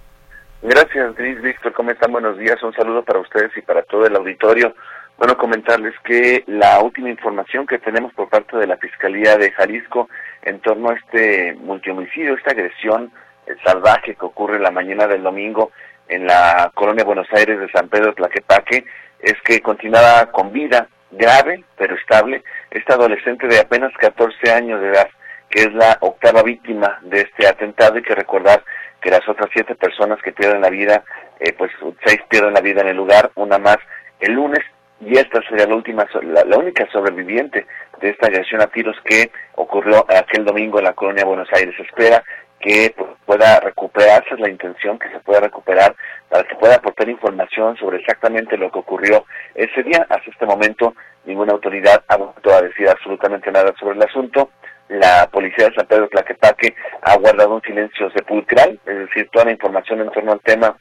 [0.63, 1.73] Gracias, Gris Víctor.
[1.73, 2.13] ¿Cómo están?
[2.13, 2.63] Buenos días.
[2.63, 4.77] Un saludo para ustedes y para todo el auditorio.
[5.19, 10.09] Bueno, comentarles que la última información que tenemos por parte de la Fiscalía de Jalisco
[10.43, 13.11] en torno a este multihomicidio, esta agresión
[13.49, 15.73] eh, salvaje que ocurre la mañana del domingo
[16.07, 18.85] en la colonia Buenos Aires de San Pedro Tlaquepaque,
[19.23, 24.89] es que continuaba con vida, grave pero estable, esta adolescente de apenas 14 años de
[24.89, 25.09] edad,
[25.49, 28.63] que es la octava víctima de este atentado, y que recordar
[29.01, 31.03] que las otras siete personas que pierden la vida,
[31.41, 31.71] eh, pues
[32.05, 33.79] seis pierden la vida en el lugar, una más
[34.21, 34.61] el lunes,
[35.01, 37.67] y esta sería la última, la, única sobreviviente
[38.01, 41.75] de esta agresión a tiros que ocurrió aquel domingo en la colonia Buenos Aires.
[41.81, 42.23] espera
[42.61, 45.97] que pues, pueda recuperarse, la intención que se pueda recuperar
[46.31, 50.07] para que pueda aportar información sobre exactamente lo que ocurrió ese día.
[50.09, 54.51] Hasta este momento ninguna autoridad ha vuelto a decir absolutamente nada sobre el asunto.
[54.89, 59.53] La policía de San Pedro Tlaquepaque ha guardado un silencio sepulcral, es decir, toda la
[59.53, 60.77] información en torno al tema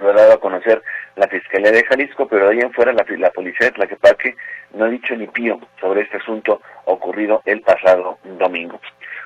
[0.00, 0.82] lo ha dado a conocer
[1.16, 4.36] la Fiscalía de Jalisco, pero de ahí en fuera la, la policía de Tlaquepaque
[4.74, 8.80] no ha dicho ni pío sobre este asunto ocurrido el pasado domingo.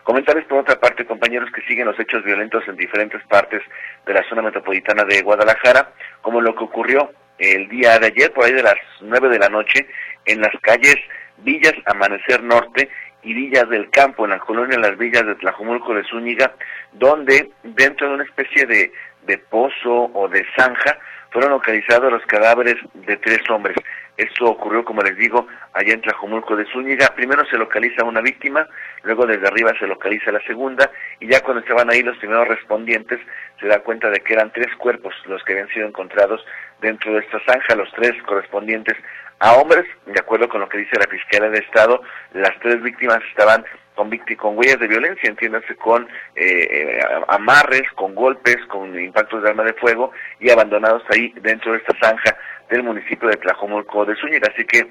[0.05, 3.63] Comentarles por otra parte, compañeros, que siguen los hechos violentos en diferentes partes
[4.07, 8.45] de la zona metropolitana de Guadalajara, como lo que ocurrió el día de ayer, por
[8.45, 9.89] ahí de las nueve de la noche,
[10.27, 10.97] en las calles
[11.39, 12.91] Villas Amanecer Norte
[13.23, 16.53] y Villas del Campo, en la colonia Las Villas de Tlajumulco de Zúñiga,
[16.93, 18.93] donde dentro de una especie de,
[19.27, 20.99] de pozo o de zanja
[21.31, 23.77] fueron localizados los cadáveres de tres hombres.
[24.17, 27.09] Esto ocurrió, como les digo, allá en Tlajumulco de Zúñiga.
[27.17, 28.67] Primero se localiza una víctima,
[29.03, 33.19] luego desde arriba se localiza la segunda, y ya cuando estaban ahí los primeros respondientes,
[33.61, 36.45] se da cuenta de que eran tres cuerpos los que habían sido encontrados
[36.81, 38.97] dentro de esta zanja, los tres correspondientes
[39.41, 42.01] a hombres, de acuerdo con lo que dice la Fiscalía de Estado,
[42.33, 48.15] las tres víctimas estaban con, con huellas de violencia, entiéndase con eh, eh, amarres, con
[48.15, 52.37] golpes, con impactos de arma de fuego y abandonados ahí dentro de esta zanja
[52.71, 54.49] del municipio de Tlajomulco de Zúñiga.
[54.53, 54.87] Así que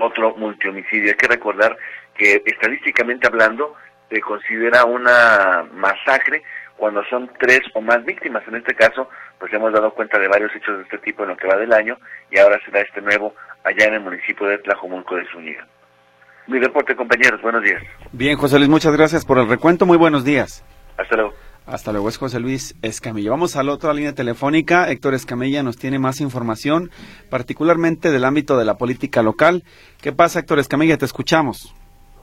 [0.00, 1.10] otro multihomicidio.
[1.10, 1.76] Hay que recordar
[2.16, 3.74] que estadísticamente hablando
[4.10, 6.42] se considera una masacre
[6.76, 8.46] cuando son tres o más víctimas.
[8.48, 9.08] En este caso,
[9.38, 11.72] pues hemos dado cuenta de varios hechos de este tipo en lo que va del
[11.72, 11.96] año
[12.30, 13.34] y ahora será este nuevo
[13.64, 15.66] allá en el municipio de Tlajomulco de Zúñiga.
[16.46, 17.40] Mi reporte, compañeros.
[17.40, 17.82] Buenos días.
[18.12, 19.86] Bien, José Luis, muchas gracias por el recuento.
[19.86, 20.62] Muy buenos días.
[20.98, 21.34] Hasta luego.
[21.66, 23.30] Hasta luego, es José Luis Escamilla.
[23.30, 24.90] Vamos a la otra línea telefónica.
[24.90, 26.90] Héctor Escamilla nos tiene más información,
[27.30, 29.64] particularmente del ámbito de la política local.
[30.02, 30.98] ¿Qué pasa, Héctor Escamilla?
[30.98, 31.74] Te escuchamos.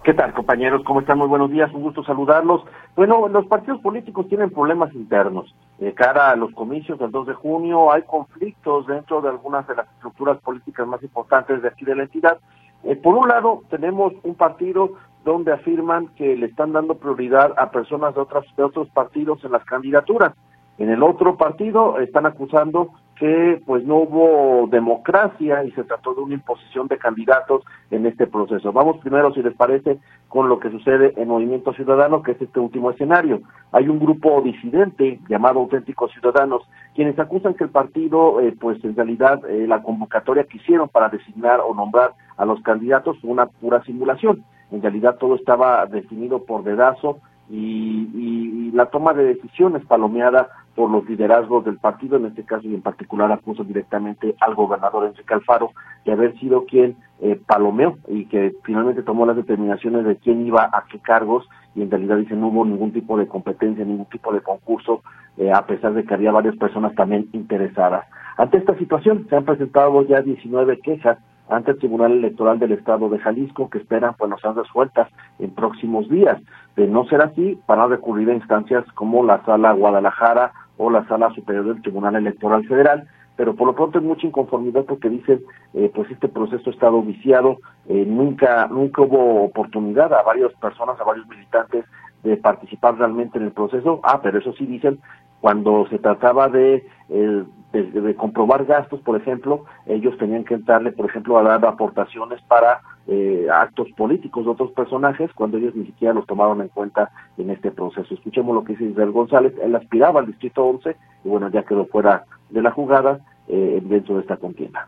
[0.03, 0.81] ¿Qué tal, compañeros?
[0.83, 1.19] ¿Cómo están?
[1.19, 2.63] Muy buenos días, un gusto saludarlos.
[2.95, 5.53] Bueno, los partidos políticos tienen problemas internos.
[5.77, 9.75] De cara a los comicios del 2 de junio, hay conflictos dentro de algunas de
[9.75, 12.39] las estructuras políticas más importantes de aquí de la entidad.
[12.83, 17.69] Eh, por un lado, tenemos un partido donde afirman que le están dando prioridad a
[17.69, 20.33] personas de, otras, de otros partidos en las candidaturas.
[20.77, 26.21] En el otro partido están acusando que pues no hubo democracia y se trató de
[26.21, 28.73] una imposición de candidatos en este proceso.
[28.73, 32.59] Vamos primero, si les parece, con lo que sucede en Movimiento Ciudadano, que es este
[32.59, 33.41] último escenario.
[33.73, 36.63] Hay un grupo disidente llamado Auténticos Ciudadanos,
[36.95, 41.09] quienes acusan que el partido, eh, pues en realidad eh, la convocatoria que hicieron para
[41.09, 44.43] designar o nombrar a los candidatos fue una pura simulación.
[44.71, 47.19] En realidad todo estaba definido por dedazo
[47.51, 52.67] y, y, la toma de decisiones palomeada por los liderazgos del partido, en este caso
[52.67, 55.71] y en particular acuso directamente al gobernador Enrique Alfaro
[56.05, 60.63] de haber sido quien eh, palomeó y que finalmente tomó las determinaciones de quién iba
[60.63, 64.33] a qué cargos y en realidad dice no hubo ningún tipo de competencia, ningún tipo
[64.33, 65.01] de concurso,
[65.37, 68.05] eh, a pesar de que había varias personas también interesadas.
[68.37, 71.17] Ante esta situación se han presentado ya 19 quejas
[71.51, 76.09] ante el Tribunal Electoral del Estado de Jalisco que esperan pues sean resueltas en próximos
[76.09, 76.41] días.
[76.75, 81.07] De no ser así, van a recurrir a instancias como la Sala Guadalajara o la
[81.07, 85.41] Sala Superior del Tribunal Electoral Federal, pero por lo pronto es mucha inconformidad porque dicen
[85.73, 87.57] eh, pues este proceso ha estado viciado,
[87.87, 91.85] eh, nunca nunca hubo oportunidad a varias personas, a varios militantes
[92.23, 93.99] de participar realmente en el proceso.
[94.03, 94.99] Ah, pero eso sí dicen,
[95.39, 101.07] cuando se trataba de, eh, de, comprobar gastos, por ejemplo, ellos tenían que entrarle, por
[101.07, 106.13] ejemplo, a dar aportaciones para eh, actos políticos de otros personajes, cuando ellos ni siquiera
[106.13, 108.13] los tomaron en cuenta en este proceso.
[108.13, 111.85] Escuchemos lo que dice Israel González, él aspiraba al Distrito 11 y bueno, ya quedó
[111.85, 114.87] fuera de la jugada eh, dentro de esta contienda.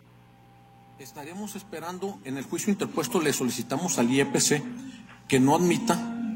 [1.00, 4.64] Estaremos esperando, en el juicio interpuesto le solicitamos al IEPC
[5.28, 5.96] que no admita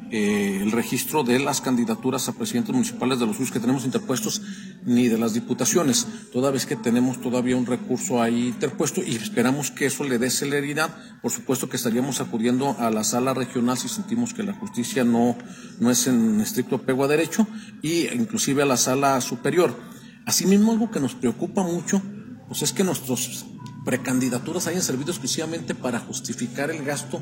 [0.09, 4.41] eh, el registro de las candidaturas a presidentes municipales de los juicios que tenemos interpuestos
[4.87, 9.69] ni de las diputaciones, toda vez que tenemos todavía un recurso ahí interpuesto y esperamos
[9.69, 10.95] que eso le dé celeridad.
[11.21, 15.37] Por supuesto que estaríamos acudiendo a la sala regional si sentimos que la justicia no,
[15.81, 17.45] no es en estricto apego a derecho
[17.81, 19.77] y inclusive a la sala superior.
[20.25, 22.01] Asimismo, algo que nos preocupa mucho
[22.47, 23.45] pues es que nuestros
[23.83, 27.21] precandidaturas hayan servido exclusivamente para justificar el gasto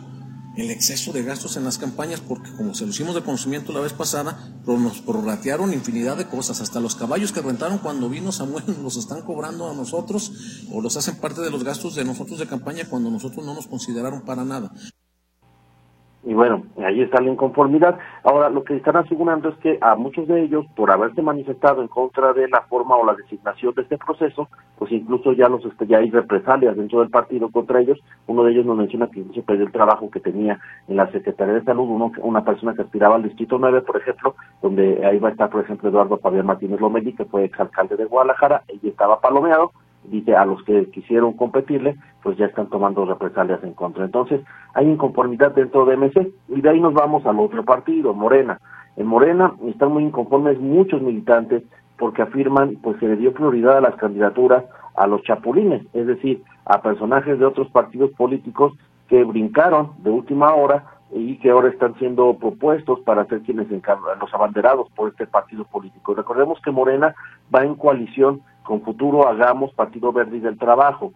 [0.57, 3.81] el exceso de gastos en las campañas, porque como se lo hicimos de conocimiento la
[3.81, 8.63] vez pasada, nos prorratearon infinidad de cosas, hasta los caballos que rentaron cuando vino Samuel
[8.83, 10.31] los están cobrando a nosotros
[10.71, 13.67] o los hacen parte de los gastos de nosotros de campaña cuando nosotros no nos
[13.67, 14.71] consideraron para nada
[16.25, 17.99] y bueno, ahí está la inconformidad.
[18.23, 21.87] Ahora, lo que están asegurando es que a muchos de ellos, por haberse manifestado en
[21.87, 25.85] contra de la forma o la designación de este proceso, pues incluso ya los este,
[25.85, 27.99] ya hay represalias dentro del partido contra ellos.
[28.25, 31.53] Uno de ellos nos menciona que se perdió el trabajo que tenía en la Secretaría
[31.53, 35.29] de Salud, uno, una persona que aspiraba al Distrito 9, por ejemplo, donde ahí va
[35.29, 39.21] a estar, por ejemplo, Eduardo Fabián Martínez Lomeli, que fue exalcalde de Guadalajara, y estaba
[39.21, 39.71] palomeado,
[40.03, 44.03] dice a los que quisieron competirle, pues ya están tomando represalias en contra.
[44.03, 44.41] Entonces,
[44.73, 48.59] hay inconformidad dentro de MC y de ahí nos vamos al otro partido, Morena.
[48.95, 51.61] En Morena están muy inconformes muchos militantes
[51.99, 54.65] porque afirman pues se le dio prioridad a las candidaturas
[54.95, 58.73] a los chapulines, es decir, a personajes de otros partidos políticos
[59.07, 64.33] que brincaron de última hora y que ahora están siendo propuestos para ser quienes los
[64.33, 66.15] abanderados por este partido político.
[66.15, 67.13] Recordemos que Morena
[67.53, 71.13] va en coalición con Futuro Hagamos, Partido Verde y del Trabajo.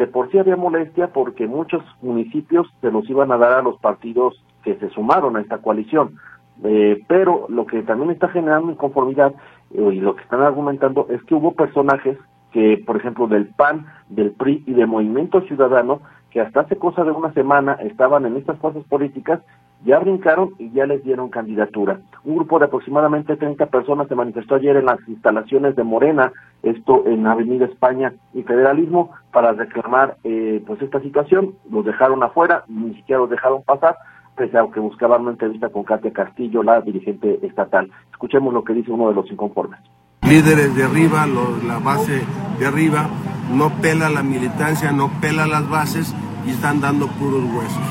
[0.00, 3.78] De por sí había molestia porque muchos municipios se los iban a dar a los
[3.80, 6.16] partidos que se sumaron a esta coalición.
[6.64, 9.34] Eh, pero lo que también está generando inconformidad
[9.74, 12.16] eh, y lo que están argumentando es que hubo personajes
[12.50, 17.04] que, por ejemplo, del PAN, del PRI y de Movimiento Ciudadano, que hasta hace cosa
[17.04, 19.40] de una semana estaban en estas fuerzas políticas,
[19.84, 22.00] ya brincaron y ya les dieron candidatura.
[22.24, 27.04] Un grupo de aproximadamente 30 personas se manifestó ayer en las instalaciones de Morena, esto
[27.06, 31.54] en Avenida España y Federalismo, para reclamar eh, pues esta situación.
[31.70, 33.96] Los dejaron afuera, ni siquiera los dejaron pasar,
[34.36, 37.90] pese a que buscaban una entrevista con Katia Castillo, la dirigente estatal.
[38.10, 39.80] Escuchemos lo que dice uno de los inconformes.
[40.22, 41.26] Líderes de arriba,
[41.66, 42.20] la base
[42.58, 43.08] de arriba,
[43.54, 46.14] no pela la militancia, no pela las bases
[46.46, 47.82] y están dando puros huesos.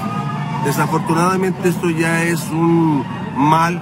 [0.65, 3.03] Desafortunadamente esto ya es un
[3.35, 3.81] mal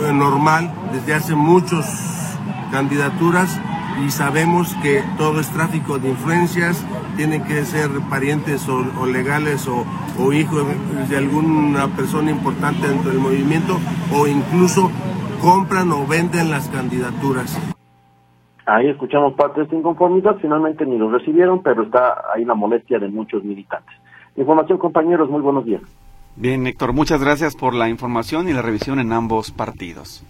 [0.00, 2.38] eh, normal desde hace muchas
[2.70, 3.60] candidaturas
[4.06, 6.84] y sabemos que todo es tráfico de influencias,
[7.16, 9.84] tienen que ser parientes o, legales o,
[10.18, 10.64] o, hijos
[11.08, 13.78] de alguna persona importante dentro del movimiento
[14.14, 14.90] o incluso
[15.42, 17.58] compran o venden las candidaturas.
[18.64, 22.98] Ahí escuchamos parte de esta inconformidad, finalmente ni lo recibieron, pero está ahí la molestia
[22.98, 24.01] de muchos militantes.
[24.36, 25.82] Información compañeros, muy buenos días.
[26.36, 30.24] Bien, Héctor, muchas gracias por la información y la revisión en ambos partidos.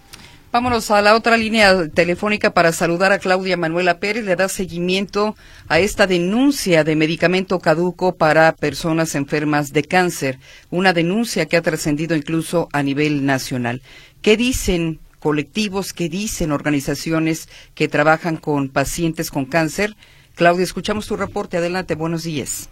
[0.51, 4.23] Vámonos a la otra línea telefónica para saludar a Claudia Manuela Pérez.
[4.23, 5.35] Le da seguimiento
[5.67, 10.37] a esta denuncia de medicamento caduco para personas enfermas de cáncer,
[10.69, 13.81] una denuncia que ha trascendido incluso a nivel nacional.
[14.21, 19.95] ¿Qué dicen colectivos, qué dicen organizaciones que trabajan con pacientes con cáncer?
[20.35, 21.57] Claudia, escuchamos tu reporte.
[21.57, 22.69] Adelante, buenos días.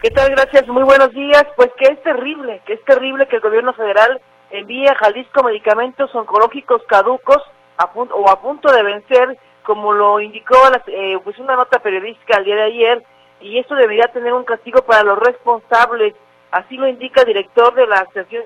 [0.00, 0.30] ¿Qué tal?
[0.30, 0.66] Gracias.
[0.66, 1.44] Muy buenos días.
[1.56, 6.14] Pues que es terrible, que es terrible que el gobierno federal envíe a Jalisco medicamentos
[6.14, 7.36] oncológicos caducos
[7.76, 12.56] o a punto de vencer, como lo indicó eh, pues una nota periodística el día
[12.56, 13.02] de ayer,
[13.42, 16.14] y esto debería tener un castigo para los responsables.
[16.50, 18.44] Así lo indica el director de la Asociación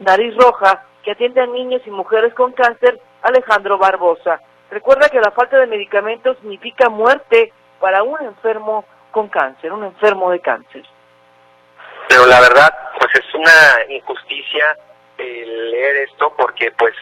[0.00, 4.40] Nariz Roja, que atiende a niños y mujeres con cáncer, Alejandro Barbosa.
[4.72, 10.30] Recuerda que la falta de medicamentos significa muerte para un enfermo con cáncer, un enfermo
[10.30, 10.84] de cáncer.
[12.08, 14.76] Pero la verdad, pues es una injusticia
[15.18, 16.94] leer esto porque pues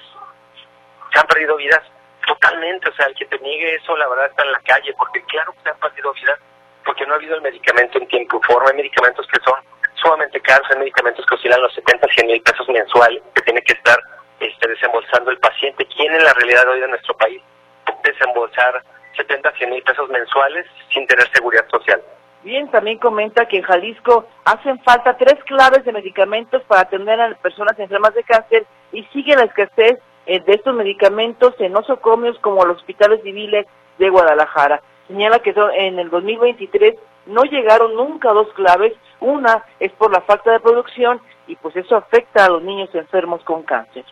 [1.12, 1.82] se han perdido vidas
[2.26, 5.22] totalmente, o sea, el que te niegue eso la verdad está en la calle, porque
[5.24, 6.38] claro que se han perdido vidas
[6.84, 9.54] porque no ha habido el medicamento en tiempo y forma, hay medicamentos que son
[9.94, 13.72] sumamente caros, hay medicamentos que oscilan los 70, 100 mil pesos mensuales que tiene que
[13.74, 13.98] estar
[14.40, 15.86] este, desembolsando el paciente.
[15.86, 17.42] ¿Quién en la realidad hoy de nuestro país
[17.84, 18.82] puede desembolsar
[19.18, 22.02] 70, 100 mil pesos mensuales sin tener seguridad social.
[22.42, 27.34] Bien, también comenta que en Jalisco hacen falta tres claves de medicamentos para atender a
[27.34, 32.64] personas enfermas de cáncer y sigue la escasez eh, de estos medicamentos en nosocomios como
[32.64, 33.66] los hospitales civiles
[33.98, 34.80] de Guadalajara.
[35.08, 36.94] Señala que en el 2023
[37.26, 38.92] no llegaron nunca dos claves.
[39.20, 43.42] Una es por la falta de producción y pues eso afecta a los niños enfermos
[43.42, 44.04] con cáncer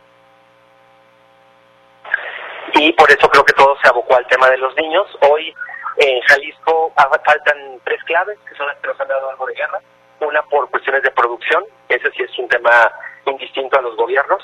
[2.78, 5.06] y por eso creo que todo se abocó al tema de los niños.
[5.30, 5.54] Hoy
[5.98, 6.92] en Jalisco
[7.24, 9.80] faltan tres claves, que son las que nos han dado algo de guerra.
[10.20, 12.90] Una por cuestiones de producción, ese sí es un tema
[13.26, 14.42] indistinto a los gobiernos,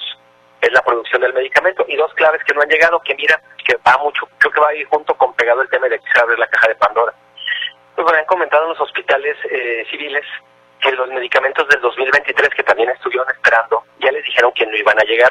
[0.61, 1.85] es la producción del medicamento.
[1.89, 4.69] Y dos claves que no han llegado, que mira, que va mucho, creo que va
[4.69, 7.13] a ir junto con pegado el tema de que se abre la caja de Pandora.
[7.95, 10.25] Pues me han comentado en los hospitales eh, civiles
[10.81, 14.99] que los medicamentos del 2023, que también estuvieron esperando, ya les dijeron que no iban
[14.99, 15.31] a llegar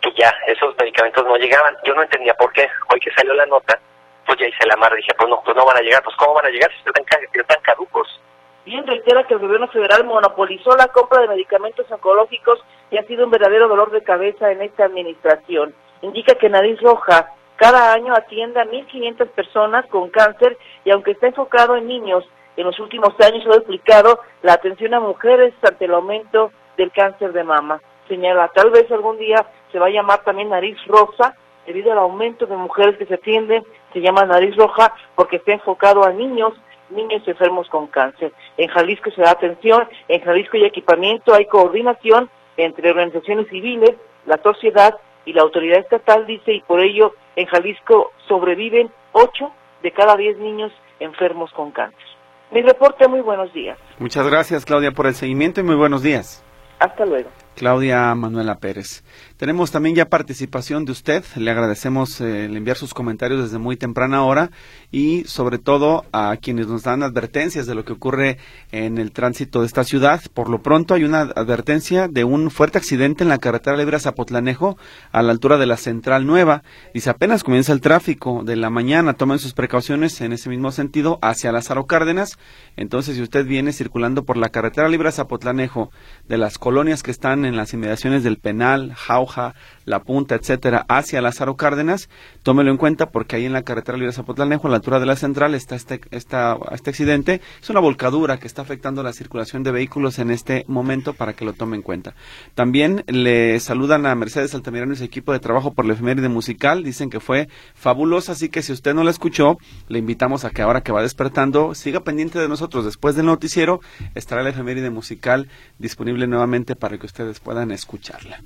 [0.00, 1.76] que ya esos medicamentos no llegaban.
[1.84, 2.68] Yo no entendía por qué.
[2.92, 3.78] Hoy que salió la nota,
[4.26, 6.02] pues ya hice la mar, dije, pues no, pues no van a llegar.
[6.02, 8.20] Pues ¿cómo van a llegar si están, están caducos?
[8.64, 13.24] Bien reitera que el gobierno federal monopolizó la compra de medicamentos oncológicos y ha sido
[13.24, 15.74] un verdadero dolor de cabeza en esta administración.
[16.02, 21.26] Indica que Nariz Roja cada año atiende a 1.500 personas con cáncer y aunque está
[21.26, 22.24] enfocado en niños,
[22.56, 27.32] en los últimos años ha duplicado la atención a mujeres ante el aumento del cáncer
[27.32, 27.80] de mama.
[28.08, 31.36] Señala, tal vez algún día se va a llamar también nariz rosa,
[31.66, 36.04] debido al aumento de mujeres que se atienden, se llama nariz roja porque está enfocado
[36.04, 36.54] a niños,
[36.90, 38.32] niños enfermos con cáncer.
[38.56, 43.94] En Jalisco se da atención, en Jalisco hay equipamiento, hay coordinación entre organizaciones civiles,
[44.26, 44.96] la sociedad
[45.26, 49.52] y la autoridad estatal, dice, y por ello en Jalisco sobreviven 8
[49.82, 52.08] de cada 10 niños enfermos con cáncer.
[52.50, 53.78] Mi reporte, muy buenos días.
[53.98, 56.42] Muchas gracias, Claudia, por el seguimiento y muy buenos días.
[56.78, 57.28] Hasta luego.
[57.58, 59.02] Claudia Manuela Pérez.
[59.36, 61.24] Tenemos también ya participación de usted.
[61.34, 64.52] Le agradecemos eh, el enviar sus comentarios desde muy temprana hora
[64.92, 68.38] y sobre todo a quienes nos dan advertencias de lo que ocurre
[68.70, 70.22] en el tránsito de esta ciudad.
[70.34, 74.78] Por lo pronto hay una advertencia de un fuerte accidente en la carretera libre Zapotlanejo
[75.10, 76.62] a la altura de la Central Nueva.
[76.94, 79.14] Dice apenas comienza el tráfico de la mañana.
[79.14, 82.38] Tomen sus precauciones en ese mismo sentido hacia Lázaro Cárdenas.
[82.76, 85.90] Entonces, si usted viene circulando por la carretera libre Zapotlanejo
[86.28, 91.20] de las colonias que están en las inmediaciones del Penal, Jauja, La Punta, etcétera, hacia
[91.20, 92.08] Lázaro Cárdenas,
[92.42, 95.16] tómelo en cuenta porque ahí en la carretera libre Zapotlanejo, a la altura de la
[95.16, 97.40] central, está este, esta, este accidente.
[97.60, 101.44] Es una volcadura que está afectando la circulación de vehículos en este momento para que
[101.44, 102.14] lo tome en cuenta.
[102.54, 106.84] También le saludan a Mercedes Altamirano y su equipo de trabajo por la efeméride musical.
[106.84, 110.62] Dicen que fue fabulosa, así que si usted no la escuchó, le invitamos a que
[110.62, 112.84] ahora que va despertando, siga pendiente de nosotros.
[112.84, 113.80] Después del noticiero
[114.14, 118.42] estará la efeméride musical disponible nuevamente para que ustedes puedan escucharla.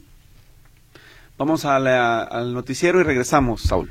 [1.38, 3.90] Vamos al noticiero y regresamos, Saúl.